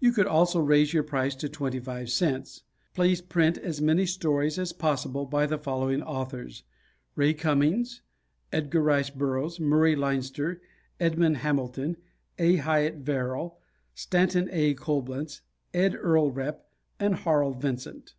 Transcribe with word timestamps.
You 0.00 0.12
could 0.12 0.26
also 0.26 0.60
raise 0.60 0.92
your 0.92 1.02
price 1.02 1.34
to 1.36 1.48
twenty 1.48 1.80
five 1.80 2.10
cents. 2.10 2.62
Please 2.92 3.22
print 3.22 3.56
as 3.56 3.80
many 3.80 4.04
stories 4.04 4.58
as 4.58 4.70
possible 4.74 5.24
by 5.24 5.46
the 5.46 5.56
following 5.56 6.02
authors: 6.02 6.62
Ray 7.16 7.32
Cummings, 7.32 8.02
Edgar 8.52 8.82
Rice 8.82 9.08
Burroughs, 9.08 9.58
Murray 9.58 9.96
Leinster, 9.96 10.60
Edmond 11.00 11.38
Hamilton, 11.38 11.96
A. 12.38 12.56
Hyatt 12.56 12.96
Verrill, 12.96 13.56
Stanton 13.94 14.50
A. 14.52 14.74
Coblentz, 14.74 15.40
Ed 15.72 15.96
Earl 15.98 16.30
Repp 16.32 16.58
and 17.00 17.14
Harl 17.14 17.54
Vincent. 17.54 18.14